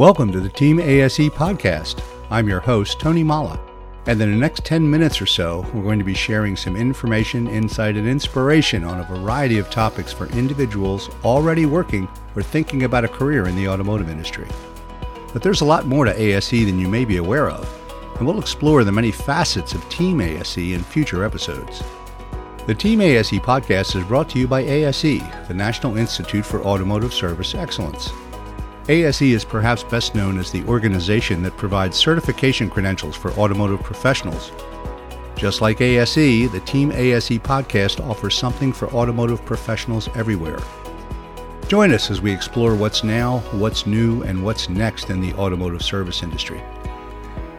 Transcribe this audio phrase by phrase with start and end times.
[0.00, 2.02] Welcome to the Team ASE podcast.
[2.30, 3.60] I'm your host, Tony Molla.
[4.06, 7.46] And in the next 10 minutes or so, we're going to be sharing some information,
[7.46, 13.04] insight, and inspiration on a variety of topics for individuals already working or thinking about
[13.04, 14.48] a career in the automotive industry.
[15.34, 17.68] But there's a lot more to ASE than you may be aware of,
[18.16, 21.82] and we'll explore the many facets of Team ASE in future episodes.
[22.66, 27.12] The Team ASE podcast is brought to you by ASE, the National Institute for Automotive
[27.12, 28.10] Service Excellence.
[28.90, 34.50] ASE is perhaps best known as the organization that provides certification credentials for automotive professionals.
[35.36, 40.58] Just like ASE, the Team ASE podcast offers something for automotive professionals everywhere.
[41.68, 45.82] Join us as we explore what's now, what's new, and what's next in the automotive
[45.82, 46.60] service industry.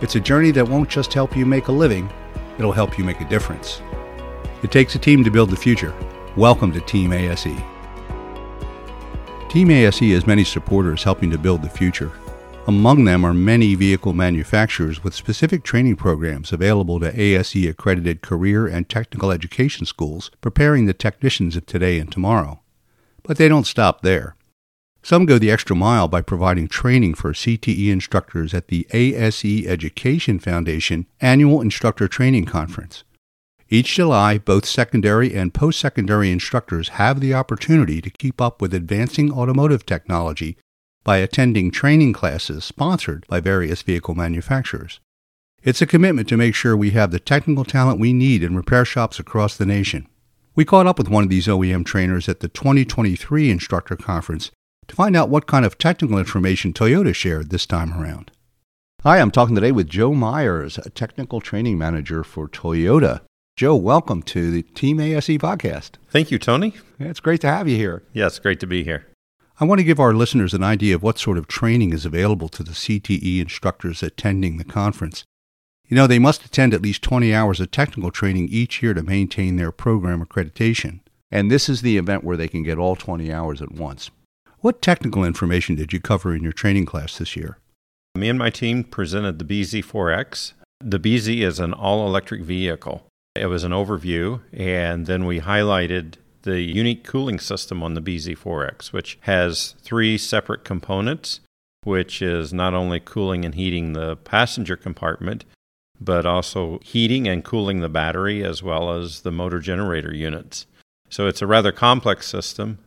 [0.00, 2.08] It's a journey that won't just help you make a living,
[2.58, 3.82] it'll help you make a difference.
[4.62, 5.94] It takes a team to build the future.
[6.36, 7.77] Welcome to Team ASE.
[9.48, 12.12] Team ASE has many supporters helping to build the future.
[12.66, 18.66] Among them are many vehicle manufacturers with specific training programs available to ASE accredited career
[18.66, 22.60] and technical education schools preparing the technicians of today and tomorrow.
[23.22, 24.36] But they don't stop there.
[25.02, 30.38] Some go the extra mile by providing training for CTE instructors at the ASE Education
[30.38, 33.02] Foundation Annual Instructor Training Conference.
[33.70, 38.72] Each July, both secondary and post secondary instructors have the opportunity to keep up with
[38.72, 40.56] advancing automotive technology
[41.04, 45.00] by attending training classes sponsored by various vehicle manufacturers.
[45.62, 48.86] It's a commitment to make sure we have the technical talent we need in repair
[48.86, 50.08] shops across the nation.
[50.54, 54.50] We caught up with one of these OEM trainers at the 2023 Instructor Conference
[54.86, 58.30] to find out what kind of technical information Toyota shared this time around.
[59.02, 63.20] Hi, I'm talking today with Joe Myers, a technical training manager for Toyota.
[63.58, 65.94] Joe, welcome to the Team ASE podcast.
[66.10, 66.74] Thank you, Tony.
[67.00, 68.04] It's great to have you here.
[68.12, 69.08] Yes, great to be here.
[69.58, 72.48] I want to give our listeners an idea of what sort of training is available
[72.50, 75.24] to the CTE instructors attending the conference.
[75.88, 79.02] You know, they must attend at least 20 hours of technical training each year to
[79.02, 81.00] maintain their program accreditation.
[81.28, 84.12] And this is the event where they can get all 20 hours at once.
[84.60, 87.58] What technical information did you cover in your training class this year?
[88.14, 90.52] Me and my team presented the BZ4X.
[90.78, 93.07] The BZ is an all electric vehicle.
[93.38, 98.92] It was an overview, and then we highlighted the unique cooling system on the BZ4X,
[98.92, 101.40] which has three separate components,
[101.84, 105.44] which is not only cooling and heating the passenger compartment,
[106.00, 110.66] but also heating and cooling the battery as well as the motor generator units.
[111.08, 112.78] So it's a rather complex system,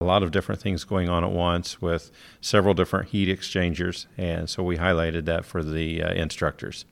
[0.00, 2.10] a lot of different things going on at once with
[2.40, 6.84] several different heat exchangers, and so we highlighted that for the uh, instructors.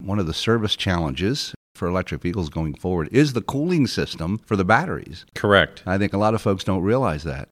[0.00, 4.56] One of the service challenges for electric vehicles going forward is the cooling system for
[4.56, 5.24] the batteries.
[5.34, 5.82] Correct.
[5.86, 7.48] I think a lot of folks don't realize that.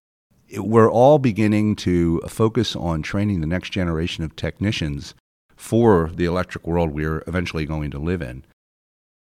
[0.56, 5.14] We're all beginning to focus on training the next generation of technicians
[5.56, 8.44] for the electric world we're eventually going to live in.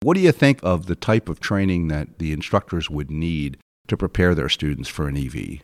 [0.01, 3.57] What do you think of the type of training that the instructors would need
[3.87, 5.59] to prepare their students for an EV?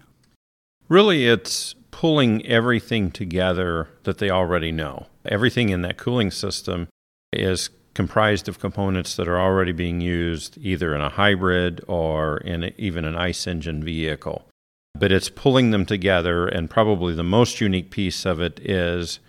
[0.90, 5.08] Really, it's pulling everything together that they already know.
[5.26, 6.88] Everything in that cooling system
[7.34, 12.66] is comprised of components that are already being used either in a hybrid or in
[12.66, 14.48] a, even an ICE engine vehicle.
[14.94, 19.20] But it's pulling them together, and probably the most unique piece of it is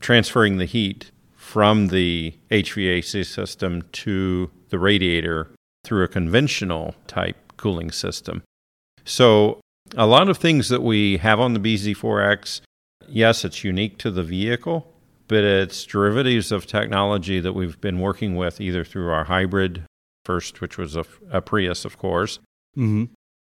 [0.00, 5.50] transferring the heat from the HVAC system to the radiator
[5.82, 8.42] through a conventional type cooling system.
[9.06, 9.60] So,
[9.96, 12.60] a lot of things that we have on the BZ4X,
[13.08, 14.92] yes, it's unique to the vehicle,
[15.30, 19.84] but it's derivatives of technology that we've been working with either through our hybrid
[20.24, 22.40] first, which was a, a Prius, of course,
[22.76, 23.04] mm-hmm.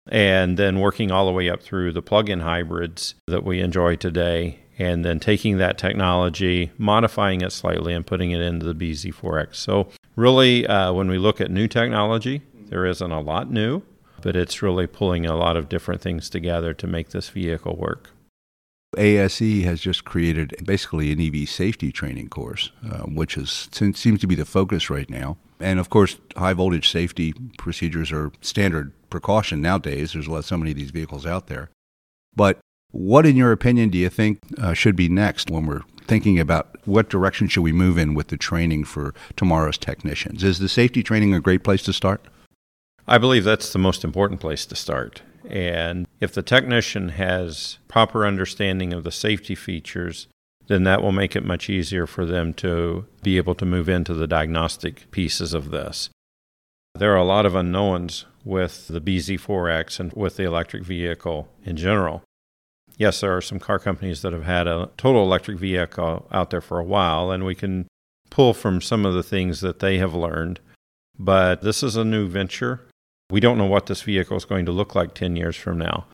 [0.08, 3.94] and then working all the way up through the plug in hybrids that we enjoy
[3.94, 9.56] today, and then taking that technology, modifying it slightly, and putting it into the BZ4X.
[9.56, 13.82] So, really, uh, when we look at new technology, there isn't a lot new,
[14.22, 18.12] but it's really pulling a lot of different things together to make this vehicle work.
[18.96, 24.26] ASE has just created basically an EV safety training course, uh, which is, seems to
[24.26, 25.36] be the focus right now.
[25.60, 30.12] And of course, high voltage safety procedures are standard precaution nowadays.
[30.12, 31.70] There's so many of these vehicles out there.
[32.34, 32.58] But
[32.90, 36.76] what, in your opinion, do you think uh, should be next when we're thinking about
[36.86, 40.44] what direction should we move in with the training for tomorrow's technicians?
[40.44, 42.20] Is the safety training a great place to start?
[43.08, 45.22] I believe that's the most important place to start.
[45.48, 50.26] And if the technician has proper understanding of the safety features,
[50.66, 54.14] then that will make it much easier for them to be able to move into
[54.14, 56.10] the diagnostic pieces of this.
[56.94, 61.76] There are a lot of unknowns with the BZ4X and with the electric vehicle in
[61.76, 62.22] general.
[62.96, 66.62] yes, there are some car companies that have had a total electric vehicle out there
[66.62, 67.86] for a while, and we can
[68.30, 70.60] pull from some of the things that they have learned.
[71.18, 72.85] But this is a new venture.
[73.30, 76.06] We don't know what this vehicle is going to look like 10 years from now.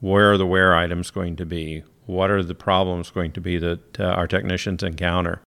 [0.00, 1.84] Where are the wear items going to be?
[2.06, 5.42] What are the problems going to be that uh, our technicians encounter?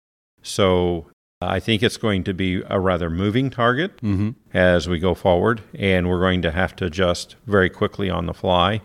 [0.42, 1.06] So
[1.40, 4.30] I think it's going to be a rather moving target mm-hmm.
[4.52, 8.34] as we go forward, and we're going to have to adjust very quickly on the
[8.34, 8.80] fly.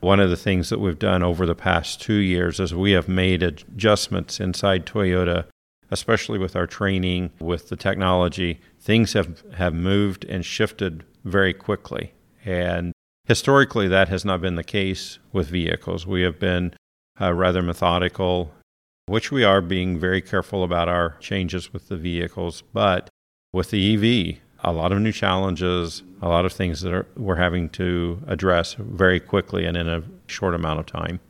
[0.00, 3.08] One of the things that we've done over the past two years is we have
[3.08, 5.46] made adjustments inside Toyota,
[5.90, 8.60] especially with our training, with the technology.
[8.80, 12.12] Things have, have moved and shifted very quickly.
[12.44, 12.92] And
[13.26, 16.06] historically, that has not been the case with vehicles.
[16.06, 16.74] We have been
[17.20, 18.52] uh, rather methodical
[19.08, 22.62] which we are being very careful about our changes with the vehicles.
[22.72, 23.08] But
[23.52, 27.36] with the EV, a lot of new challenges, a lot of things that are, we're
[27.36, 31.20] having to address very quickly and in a short amount of time.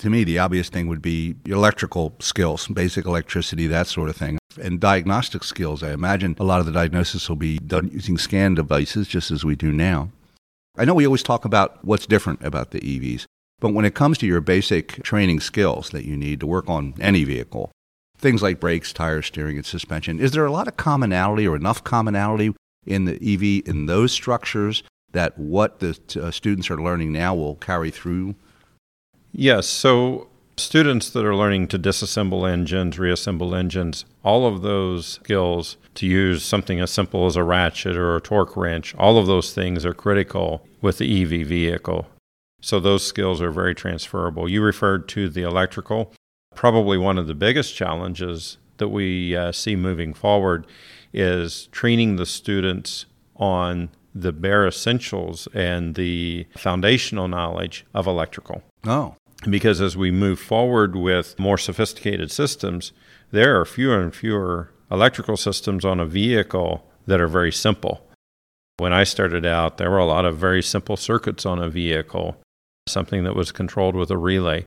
[0.00, 4.38] To me, the obvious thing would be electrical skills, basic electricity, that sort of thing.
[4.58, 5.82] And diagnostic skills.
[5.82, 9.44] I imagine a lot of the diagnosis will be done using scan devices, just as
[9.44, 10.10] we do now.
[10.76, 13.24] I know we always talk about what's different about the EVs,
[13.60, 16.94] but when it comes to your basic training skills that you need to work on
[17.00, 17.70] any vehicle,
[18.18, 21.82] things like brakes, tires, steering, and suspension, is there a lot of commonality or enough
[21.82, 22.54] commonality
[22.84, 24.82] in the EV in those structures
[25.12, 28.34] that what the uh, students are learning now will carry through?
[29.32, 29.66] Yes.
[29.66, 36.06] So students that are learning to disassemble engines, reassemble engines, all of those skills to
[36.06, 39.84] use something as simple as a ratchet or a torque wrench, all of those things
[39.84, 42.06] are critical with the EV vehicle.
[42.60, 44.48] So those skills are very transferable.
[44.48, 46.12] You referred to the electrical.
[46.54, 50.66] Probably one of the biggest challenges that we uh, see moving forward
[51.12, 53.06] is training the students
[53.36, 58.62] on the bare essentials and the foundational knowledge of electrical.
[58.86, 59.14] Oh.
[59.48, 62.92] Because as we move forward with more sophisticated systems,
[63.30, 68.06] there are fewer and fewer electrical systems on a vehicle that are very simple.
[68.78, 72.36] When I started out, there were a lot of very simple circuits on a vehicle
[72.88, 74.64] something that was controlled with a relay.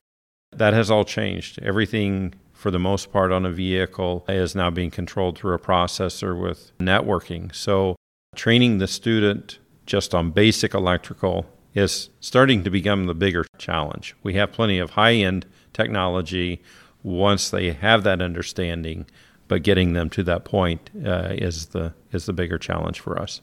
[0.52, 1.58] That has all changed.
[1.62, 6.38] Everything, for the most part, on a vehicle is now being controlled through a processor
[6.38, 7.54] with networking.
[7.54, 7.96] So,
[8.34, 14.16] training the student just on basic electrical is starting to become the bigger challenge.
[14.22, 16.62] We have plenty of high end technology
[17.02, 19.06] once they have that understanding,
[19.48, 23.40] but getting them to that point uh, is, the, is the bigger challenge for us.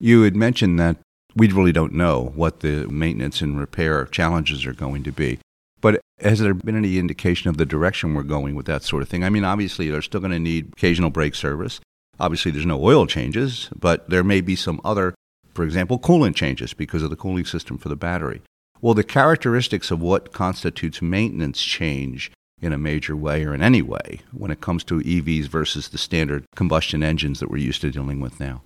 [0.00, 0.96] You had mentioned that
[1.34, 5.38] we really don't know what the maintenance and repair challenges are going to be.
[5.80, 9.08] But has there been any indication of the direction we're going with that sort of
[9.08, 9.22] thing?
[9.22, 11.80] I mean, obviously, they're still going to need occasional brake service.
[12.18, 15.14] Obviously, there's no oil changes, but there may be some other,
[15.54, 18.42] for example, coolant changes because of the cooling system for the battery.
[18.80, 22.30] Well, the characteristics of what constitutes maintenance change
[22.60, 25.98] in a major way or in any way when it comes to EVs versus the
[25.98, 28.62] standard combustion engines that we're used to dealing with now?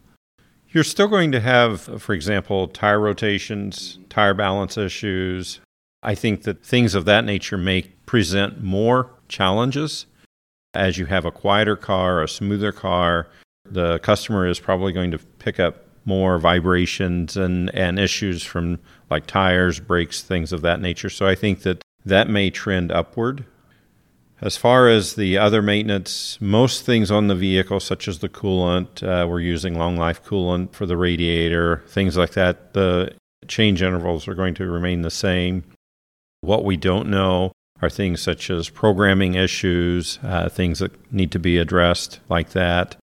[0.70, 5.60] You're still going to have, for example, tire rotations, tire balance issues.
[6.02, 10.06] I think that things of that nature may present more challenges
[10.74, 13.28] as you have a quieter car, a smoother car.
[13.64, 18.78] The customer is probably going to pick up more vibrations and, and issues from
[19.10, 21.10] like tires, brakes, things of that nature.
[21.10, 23.44] So I think that that may trend upward
[24.42, 29.00] as far as the other maintenance, most things on the vehicle, such as the coolant,
[29.04, 32.72] uh, we're using long life coolant for the radiator, things like that.
[32.72, 33.14] The
[33.46, 35.62] change intervals are going to remain the same.
[36.40, 41.38] What we don't know are things such as programming issues, uh, things that need to
[41.38, 42.96] be addressed like that.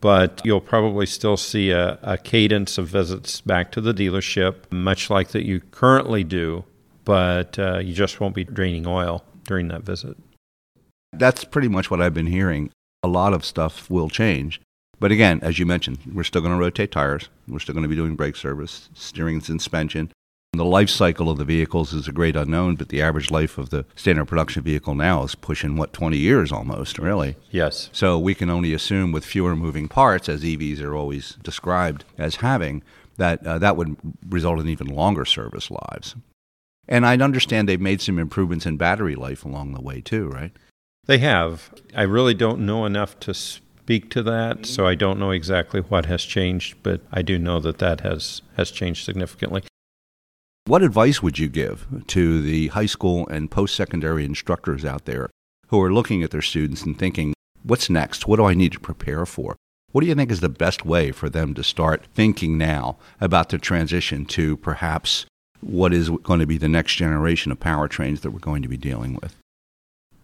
[0.00, 5.10] But you'll probably still see a, a cadence of visits back to the dealership, much
[5.10, 6.64] like that you currently do,
[7.04, 10.16] but uh, you just won't be draining oil during that visit.
[11.12, 12.70] That's pretty much what I've been hearing.
[13.02, 14.60] A lot of stuff will change.
[14.98, 17.28] But again, as you mentioned, we're still going to rotate tires.
[17.48, 20.10] We're still going to be doing brake service, steering and suspension.
[20.56, 23.70] The life cycle of the vehicles is a great unknown, but the average life of
[23.70, 27.36] the standard production vehicle now is pushing, what, 20 years almost, really?
[27.50, 27.90] Yes.
[27.92, 32.36] So we can only assume with fewer moving parts, as EVs are always described as
[32.36, 32.82] having,
[33.16, 33.96] that uh, that would
[34.28, 36.14] result in even longer service lives.
[36.88, 40.52] And I understand they've made some improvements in battery life along the way, too, right?
[41.06, 41.72] They have.
[41.94, 46.06] I really don't know enough to speak to that, so I don't know exactly what
[46.06, 49.62] has changed, but I do know that that has, has changed significantly.
[50.66, 55.30] What advice would you give to the high school and post secondary instructors out there
[55.68, 58.26] who are looking at their students and thinking, what's next?
[58.26, 59.54] What do I need to prepare for?
[59.92, 63.50] What do you think is the best way for them to start thinking now about
[63.50, 65.24] the transition to perhaps
[65.60, 68.76] what is going to be the next generation of powertrains that we're going to be
[68.76, 69.36] dealing with?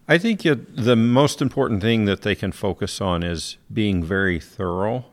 [0.09, 5.05] I think the most important thing that they can focus on is being very thorough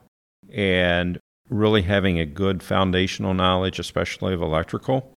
[0.52, 5.14] and really having a good foundational knowledge, especially of electrical.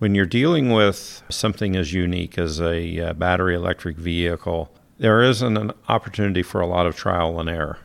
[0.00, 5.58] When you're dealing with something as unique as a uh, battery electric vehicle, there isn't
[5.58, 7.76] an opportunity for a lot of trial and error.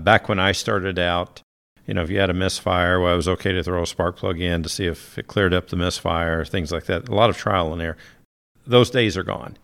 [0.00, 1.42] Back when I started out,
[1.88, 4.14] you know, if you had a misfire, well, it was okay to throw a spark
[4.14, 7.08] plug in to see if it cleared up the misfire, things like that.
[7.08, 7.96] A lot of trial and error.
[8.64, 9.58] Those days are gone.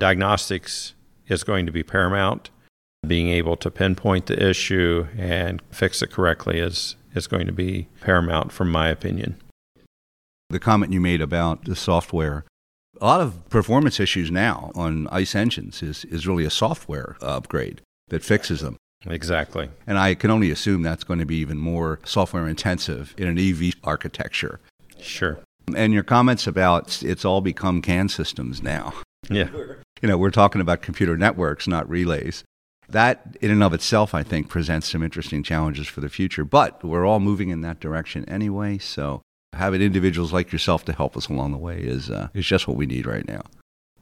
[0.00, 0.94] Diagnostics
[1.28, 2.50] is going to be paramount.
[3.06, 7.86] Being able to pinpoint the issue and fix it correctly is, is going to be
[8.00, 9.40] paramount, from my opinion.
[10.52, 12.44] The comment you made about the software
[13.00, 17.80] a lot of performance issues now on ICE engines is, is really a software upgrade
[18.08, 18.76] that fixes them.
[19.06, 19.70] Exactly.
[19.86, 23.38] And I can only assume that's going to be even more software intensive in an
[23.38, 24.60] EV architecture.
[25.00, 25.40] Sure.
[25.74, 28.92] And your comments about it's all become CAN systems now.
[29.30, 29.48] Yeah.
[30.02, 32.44] You know, we're talking about computer networks, not relays.
[32.90, 36.44] That, in and of itself, I think, presents some interesting challenges for the future.
[36.44, 38.76] But we're all moving in that direction anyway.
[38.76, 42.66] So having individuals like yourself to help us along the way is, uh, is just
[42.66, 43.42] what we need right now.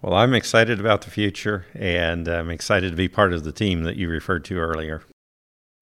[0.02, 3.82] Well, I'm excited about the future, and I'm excited to be part of the team
[3.82, 5.02] that you referred to earlier.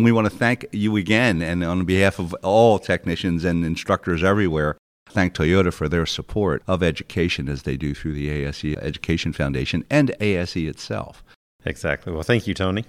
[0.00, 4.76] We want to thank you again, and on behalf of all technicians and instructors everywhere,
[5.08, 9.84] thank Toyota for their support of education as they do through the ASE Education Foundation
[9.90, 11.24] and ASE itself.
[11.64, 12.12] Exactly.
[12.12, 12.84] Well, thank you, Tony.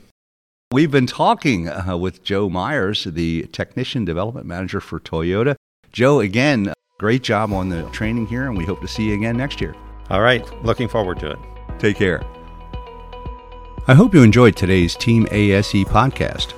[0.72, 5.56] We've been talking uh, with Joe Myers, the Technician Development Manager for Toyota.
[5.92, 9.38] Joe, again, great job on the training here, and we hope to see you again
[9.38, 9.76] next year.
[10.10, 10.46] All right.
[10.64, 11.40] Looking forward to it.
[11.78, 12.24] Take care.
[13.88, 16.54] I hope you enjoyed today's Team ASE podcast.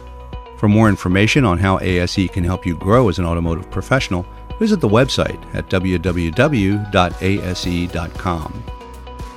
[0.57, 4.25] For more information on how ASE can help you grow as an automotive professional,
[4.59, 6.83] visit the website at www.ase.com.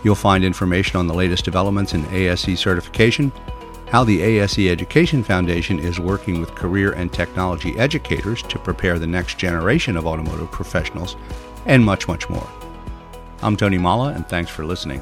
[0.03, 3.33] You'll find information on the latest developments in ASE certification,
[3.95, 9.07] how the ASE Education Foundation is working with career and technology educators to prepare the
[9.07, 11.15] next generation of automotive professionals,
[11.67, 12.49] and much, much more.
[13.41, 15.01] I'm Tony Molla, and thanks for listening.